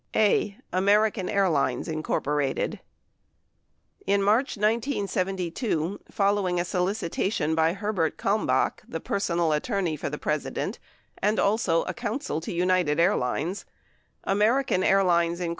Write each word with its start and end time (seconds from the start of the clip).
A. 0.15 0.57
American 0.73 1.29
Airlines, 1.29 1.87
Inc. 1.87 2.09
In 4.07 4.23
March 4.23 4.57
1972, 4.57 5.99
r 6.19 6.27
ol 6.27 6.33
lowing 6.33 6.59
a 6.59 6.65
solicitation 6.65 7.53
by 7.53 7.73
Herbert 7.73 8.17
Kalmbach. 8.17 8.79
the 8.87 8.99
personal 8.99 9.53
attorney 9.53 9.95
for 9.95 10.09
the 10.09 10.17
President 10.17 10.79
and 11.19 11.39
also 11.39 11.83
counsel 11.93 12.41
to 12.41 12.51
United 12.51 12.99
Airlines. 12.99 13.65
American 14.23 14.81
Airlines, 14.83 15.39
Inc. 15.39 15.49